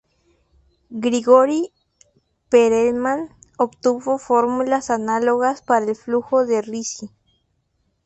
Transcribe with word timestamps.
Grigori 1.05 1.71
Perelman 2.49 3.37
obtuvo 3.59 4.17
fórmulas 4.17 4.89
análogas 4.89 5.61
para 5.61 5.85
el 5.85 5.95
flujo 5.95 6.43
de 6.47 6.63
Ricci. 6.63 7.11